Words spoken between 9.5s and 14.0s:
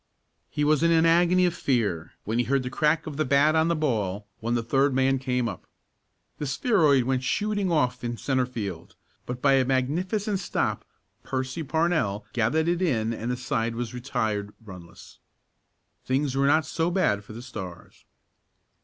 a magnificent stop Percy Parnell gathered it in and the side was